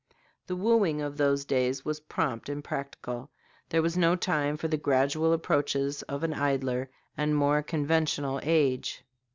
[0.47, 3.29] The wooing of those days was prompt and practical.
[3.69, 9.03] There was no time for the gradual approaches of an idler and more conventional age.